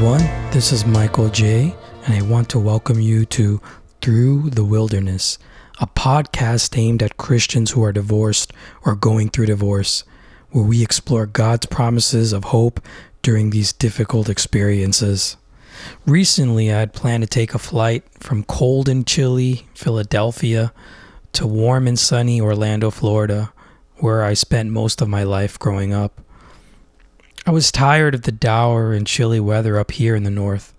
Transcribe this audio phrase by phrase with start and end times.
[0.00, 0.50] everyone.
[0.50, 1.74] This is Michael J.,
[2.06, 3.60] and I want to welcome you to
[4.00, 5.38] Through the Wilderness,
[5.78, 8.50] a podcast aimed at Christians who are divorced
[8.86, 10.04] or going through divorce,
[10.52, 12.80] where we explore God's promises of hope
[13.20, 15.36] during these difficult experiences.
[16.06, 20.72] Recently, I had planned to take a flight from cold and chilly Philadelphia
[21.32, 23.52] to warm and sunny Orlando, Florida,
[23.96, 26.22] where I spent most of my life growing up.
[27.46, 30.74] I was tired of the dour and chilly weather up here in the north,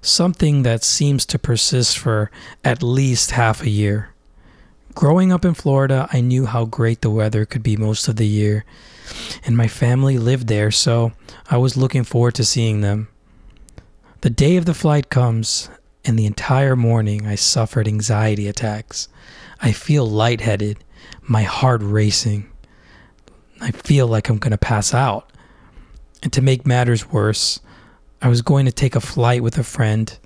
[0.00, 2.30] something that seems to persist for
[2.64, 4.14] at least half a year.
[4.94, 8.26] Growing up in Florida, I knew how great the weather could be most of the
[8.26, 8.64] year,
[9.44, 11.12] and my family lived there, so
[11.50, 13.08] I was looking forward to seeing them.
[14.22, 15.68] The day of the flight comes,
[16.02, 19.08] and the entire morning I suffered anxiety attacks.
[19.60, 20.82] I feel lightheaded,
[21.20, 22.50] my heart racing.
[23.60, 25.30] I feel like I'm going to pass out.
[26.22, 27.60] And to make matters worse,
[28.22, 30.18] I was going to take a flight with a friend,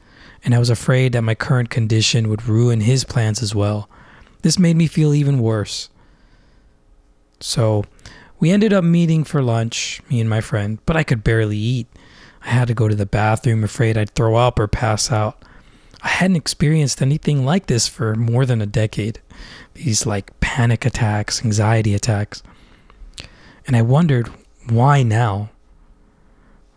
[0.45, 3.89] and I was afraid that my current condition would ruin his plans as well.
[4.43, 5.91] This made me feel even worse.
[7.41, 7.85] So,
[8.39, 11.87] we ended up meeting for lunch, me and my friend, but I could barely eat.
[12.43, 15.45] I had to go to the bathroom, afraid I'd throw up or pass out.
[16.03, 19.21] I hadn't experienced anything like this for more than a decade.
[19.75, 22.43] These like panic attacks, anxiety attacks.
[23.67, 24.31] And I wondered,
[24.69, 25.51] why now?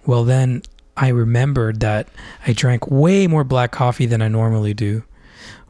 [0.05, 0.63] Well, then
[0.97, 2.09] I remembered that
[2.45, 5.03] I drank way more black coffee than I normally do,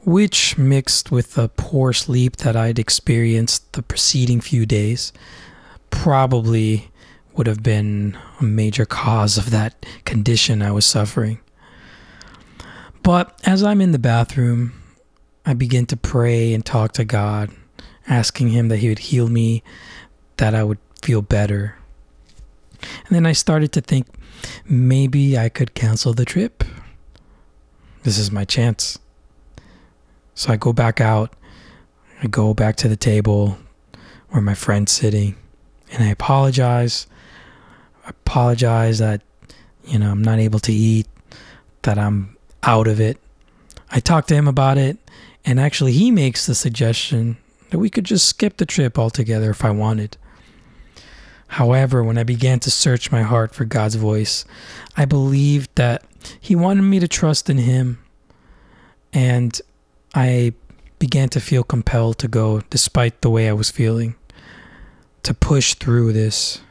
[0.03, 5.13] which mixed with the poor sleep that I'd experienced the preceding few days
[5.89, 6.91] probably
[7.35, 11.39] would have been a major cause of that condition I was suffering.
[13.01, 14.73] But as I'm in the bathroom,
[15.45, 17.51] I begin to pray and talk to God,
[18.07, 19.63] asking Him that He would heal me,
[20.37, 21.77] that I would feel better.
[23.05, 24.07] And then I started to think
[24.65, 26.63] maybe I could cancel the trip.
[28.03, 28.99] This is my chance.
[30.35, 31.35] So I go back out.
[32.21, 33.57] I go back to the table
[34.29, 35.35] where my friend's sitting
[35.91, 37.07] and I apologize.
[38.05, 39.21] I apologize that,
[39.85, 41.07] you know, I'm not able to eat,
[41.83, 43.17] that I'm out of it.
[43.91, 44.97] I talk to him about it,
[45.45, 47.37] and actually, he makes the suggestion
[47.69, 50.17] that we could just skip the trip altogether if I wanted.
[51.47, 54.45] However, when I began to search my heart for God's voice,
[54.97, 56.03] I believed that
[56.39, 57.99] He wanted me to trust in Him.
[59.11, 59.61] And
[60.15, 60.53] I
[60.99, 64.15] began to feel compelled to go despite the way I was feeling,
[65.23, 66.61] to push through this.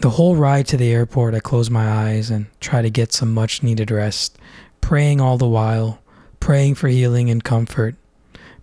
[0.00, 3.32] The whole ride to the airport, I closed my eyes and tried to get some
[3.32, 4.38] much needed rest,
[4.80, 6.00] praying all the while,
[6.40, 7.94] praying for healing and comfort,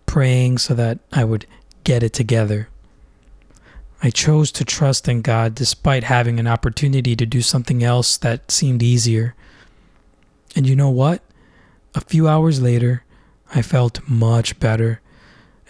[0.06, 1.46] praying so that I would
[1.84, 2.70] get it together.
[4.02, 8.52] I chose to trust in God despite having an opportunity to do something else that
[8.52, 9.36] seemed easier.
[10.56, 11.22] And you know what?
[11.96, 13.04] A few hours later,
[13.54, 15.02] I felt much better,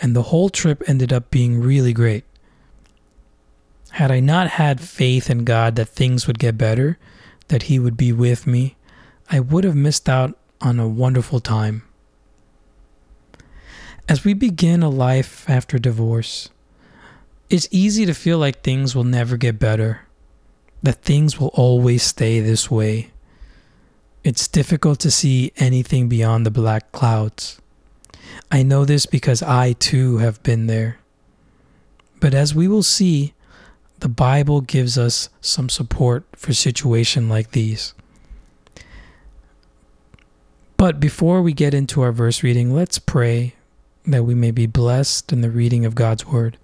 [0.02, 2.26] and the whole trip ended up being really great.
[3.92, 6.98] Had I not had faith in God that things would get better,
[7.48, 8.76] that He would be with me,
[9.32, 11.84] I would have missed out on a wonderful time.
[14.10, 16.50] As we begin a life after divorce,
[17.50, 20.02] it's easy to feel like things will never get better,
[20.84, 23.12] that things will always stay this way.
[24.24, 27.62] It's difficult to see anything beyond the black clouds.
[28.52, 31.00] I know this because I too have been there.
[32.20, 33.34] But as we will see,
[34.00, 37.94] the Bible gives us some support for situations like these.
[40.76, 43.56] But before we get into our verse reading, let's pray
[44.06, 46.58] that we may be blessed in the reading of God's Word.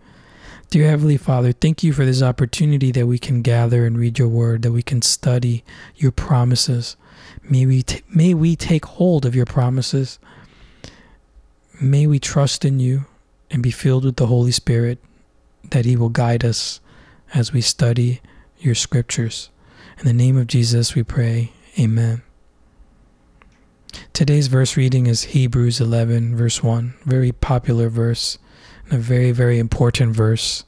[0.74, 4.28] Dear Heavenly Father, thank you for this opportunity that we can gather and read your
[4.28, 5.64] word, that we can study
[5.96, 6.98] your promises.
[7.44, 10.18] May we, t- may we take hold of your promises.
[11.80, 13.06] May we trust in you
[13.52, 14.98] and be filled with the Holy Spirit,
[15.70, 16.82] that He will guide us
[17.36, 18.20] as we study
[18.58, 19.52] your scriptures.
[20.00, 21.54] In the name of Jesus, we pray.
[21.78, 22.24] Amen.
[24.12, 28.40] Today's verse reading is Hebrews 11, verse 1, very popular verse
[28.92, 30.66] a very, very important verse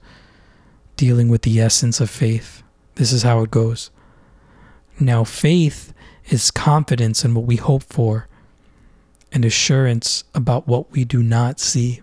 [0.96, 2.64] dealing with the essence of faith.
[2.96, 3.92] This is how it goes.
[5.00, 5.94] Now, faith
[6.30, 8.28] is confidence in what we hope for
[9.32, 12.02] and assurance about what we do not see.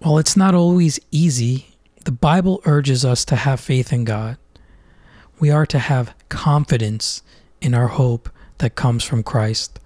[0.00, 4.36] While it's not always easy, the Bible urges us to have faith in God.
[5.38, 7.22] We are to have confidence
[7.60, 8.28] in our hope
[8.58, 9.78] that comes from Christ,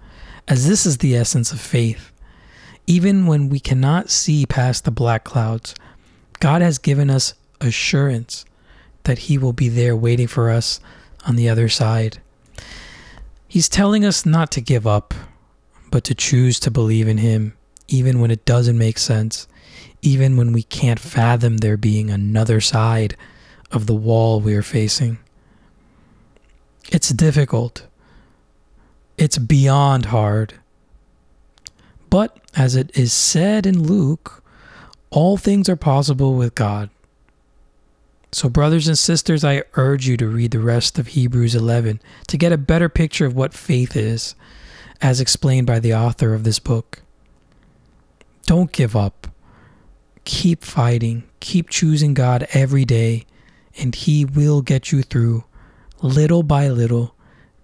[0.47, 2.11] as this is the essence of faith.
[2.87, 5.75] Even when we cannot see past the black clouds,
[6.39, 8.45] God has given us assurance
[9.03, 10.79] that He will be there waiting for us
[11.27, 12.19] on the other side.
[13.47, 15.13] He's telling us not to give up,
[15.91, 17.57] but to choose to believe in Him,
[17.87, 19.47] even when it doesn't make sense,
[20.01, 23.17] even when we can't fathom there being another side
[23.71, 25.17] of the wall we are facing.
[26.89, 27.85] It's difficult.
[29.17, 30.53] It's beyond hard.
[32.09, 34.43] But as it is said in Luke,
[35.11, 36.89] all things are possible with God.
[38.31, 42.37] So, brothers and sisters, I urge you to read the rest of Hebrews 11 to
[42.37, 44.35] get a better picture of what faith is,
[45.01, 47.03] as explained by the author of this book.
[48.47, 49.27] Don't give up.
[50.25, 51.23] Keep fighting.
[51.39, 53.25] Keep choosing God every day,
[53.77, 55.45] and He will get you through,
[56.01, 57.15] little by little,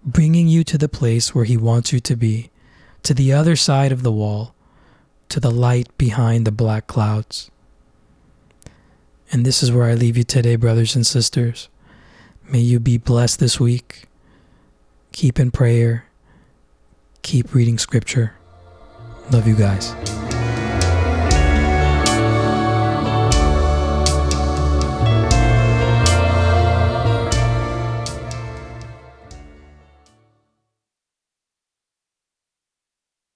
[0.04, 2.50] bringing you to the place where He wants you to be,
[3.02, 4.54] to the other side of the wall,
[5.28, 7.50] to the light behind the black clouds.
[9.32, 11.68] And this is where I leave you today, brothers and sisters.
[12.48, 14.04] May you be blessed this week.
[15.12, 16.04] Keep in prayer.
[17.22, 18.34] Keep reading scripture.
[19.30, 20.13] Love you guys.